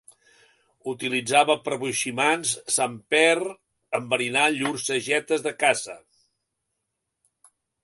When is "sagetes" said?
4.89-5.47